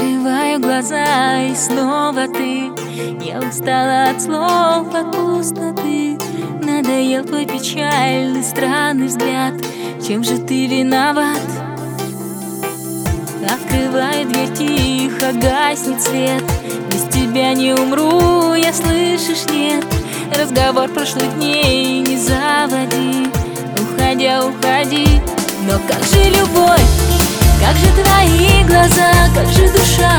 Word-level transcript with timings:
Закрываю 0.00 0.60
глаза 0.60 1.42
и 1.42 1.54
снова 1.54 2.26
ты. 2.26 2.70
Я 3.20 3.38
устала 3.38 4.08
от 4.08 4.22
слов, 4.22 4.94
от 4.94 5.12
пустоты 5.14 6.16
Надоел 6.62 7.22
твой 7.22 7.44
печальный, 7.44 8.42
странный 8.42 9.08
взгляд. 9.08 9.52
Чем 10.06 10.24
же 10.24 10.38
ты 10.38 10.66
виноват? 10.68 11.42
Открывай 13.46 14.24
дверь 14.24 14.54
тихо, 14.54 15.32
гаснет 15.34 16.00
свет. 16.00 16.42
Без 16.90 17.02
тебя 17.14 17.52
не 17.52 17.74
умру, 17.74 18.54
я 18.54 18.72
слышишь, 18.72 19.44
нет. 19.52 19.84
Разговор 20.34 20.88
прошлых 20.88 21.34
дней 21.36 22.00
не 22.00 22.16
заводи. 22.16 23.28
Уходя, 23.78 24.46
уходи 24.46 25.20
Но 25.66 25.78
как 25.86 26.02
же 26.04 26.30
любовь, 26.30 26.99
как 27.60 27.76
же 27.76 27.86
твои 28.02 28.64
глаза, 28.64 29.12
как 29.34 29.46
же 29.48 29.68
душа 29.68 30.18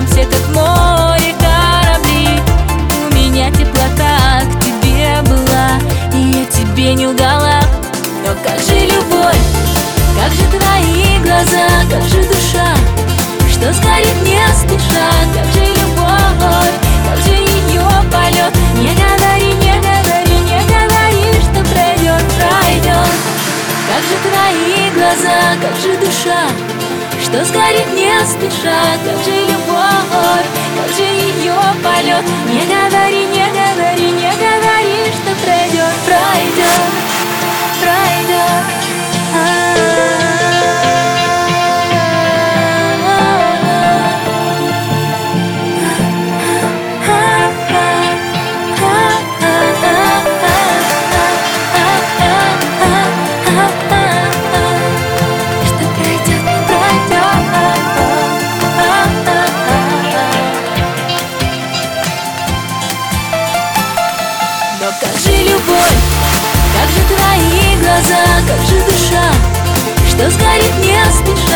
Разойдемся 0.00 0.30
как 0.30 0.48
море 0.54 1.34
корабли. 1.40 2.40
У 3.10 3.14
меня 3.14 3.50
теплота 3.50 4.40
к 4.46 4.64
тебе 4.64 5.20
была 5.22 5.78
И 6.14 6.38
я 6.38 6.44
тебе 6.46 6.94
не 6.94 7.06
лгала. 7.06 7.60
Но 8.24 8.34
как 8.42 8.58
же 8.60 8.78
любовь, 8.86 9.36
как 10.16 10.32
же 10.32 10.44
твои 10.58 11.18
глаза, 11.22 11.66
как 11.90 12.02
же 12.04 12.22
душа? 12.28 12.74
Что 13.50 13.72
сгорит 13.74 14.22
не 14.24 14.40
спеша, 14.54 15.10
как 15.34 15.52
же 15.52 15.66
любовь? 15.66 16.76
Как 17.04 17.18
же 17.24 17.32
ее 17.32 17.82
полет, 18.10 18.54
не 18.76 18.94
говори, 18.94 19.52
не 19.54 19.74
говори, 19.80 20.38
не 20.44 20.60
говори 20.66 21.40
Что 21.42 21.74
пройдет, 21.74 22.24
пройдет. 22.38 23.12
Как 23.88 24.02
же 24.04 24.16
твои 24.22 24.90
глаза, 24.94 25.56
как 25.60 25.76
же 25.80 25.96
душа? 25.98 26.48
Что 27.30 27.44
сгорит 27.44 27.86
не 27.94 28.10
спеша, 28.26 28.98
как 29.04 29.24
же 29.24 29.30
любовь, 29.30 29.89
как 66.90 66.96
же 66.96 67.14
твои 67.14 67.76
глаза, 67.76 68.24
как 68.46 68.60
же 68.66 68.80
душа 68.84 69.32
Что 70.08 70.30
сгорит 70.30 70.76
не 70.80 70.98
спеша, 71.12 71.49